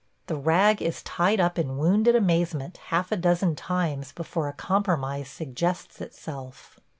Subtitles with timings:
[0.25, 5.29] The rag is tied up in wounded amazement half a dozen times before a compromise
[5.29, 6.79] suggests itself.